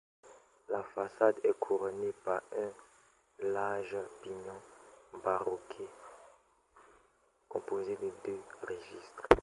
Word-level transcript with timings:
La 0.69 0.81
façade 0.81 1.35
est 1.43 1.59
couronnée 1.59 2.11
par 2.25 2.41
un 2.57 3.45
large 3.47 3.95
pignon 4.23 4.59
baroque 5.23 5.83
composé 7.47 7.95
de 7.97 8.09
deux 8.25 8.41
registres. 8.67 9.27